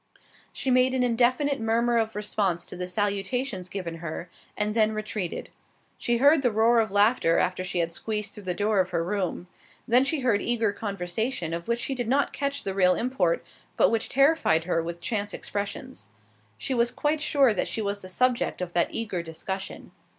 She 0.51 0.71
made 0.71 0.95
an 0.95 1.03
indefinite 1.03 1.59
murmur 1.59 1.99
of 1.99 2.15
response 2.15 2.65
to 2.65 2.75
the 2.75 2.87
salutations 2.87 3.69
given 3.69 3.97
her, 3.97 4.31
and 4.57 4.73
then 4.73 4.93
retreated. 4.93 5.49
She 5.99 6.17
heard 6.17 6.41
the 6.41 6.49
roar 6.51 6.79
of 6.79 6.89
laughter 6.89 7.37
after 7.37 7.63
she 7.63 7.77
had 7.81 7.91
squeezed 7.91 8.33
through 8.33 8.45
the 8.49 8.55
door 8.55 8.79
of 8.79 8.89
her 8.89 9.03
room. 9.03 9.45
Then 9.87 10.03
she 10.03 10.21
heard 10.21 10.41
eager 10.41 10.73
conversation, 10.73 11.53
of 11.53 11.67
which 11.67 11.81
she 11.81 11.93
did 11.93 12.07
not 12.07 12.33
catch 12.33 12.63
the 12.63 12.73
real 12.73 12.95
import, 12.95 13.43
but 13.77 13.91
which 13.91 14.09
terrified 14.09 14.63
her 14.63 14.81
with 14.81 15.01
chance 15.01 15.35
expressions. 15.35 16.07
She 16.57 16.73
was 16.73 16.89
quite 16.89 17.21
sure 17.21 17.53
that 17.53 17.67
she 17.67 17.79
was 17.83 18.01
the 18.01 18.09
subject 18.09 18.59
of 18.59 18.73
that 18.73 18.91
eager 18.91 19.21
discussion. 19.21 19.91